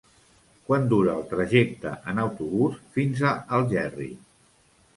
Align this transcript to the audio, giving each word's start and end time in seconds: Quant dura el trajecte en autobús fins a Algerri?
Quant 0.69 0.87
dura 0.93 1.13
el 1.19 1.27
trajecte 1.33 1.93
en 2.13 2.23
autobús 2.23 2.81
fins 2.97 3.23
a 3.33 3.37
Algerri? 3.61 4.11